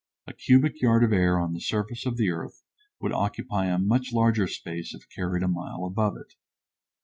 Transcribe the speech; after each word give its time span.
A 0.25 0.33
cubic 0.33 0.81
yard 0.81 1.03
of 1.03 1.13
air 1.13 1.37
on 1.39 1.53
the 1.53 1.59
surface 1.59 2.07
of 2.07 2.17
the 2.17 2.31
earth 2.31 2.63
would 2.99 3.13
occupy 3.13 3.67
a 3.67 3.77
much 3.77 4.11
larger 4.11 4.47
space 4.47 4.95
if 4.95 5.07
carried 5.09 5.43
a 5.43 5.47
mile 5.47 5.85
above 5.85 6.17
it. 6.17 6.33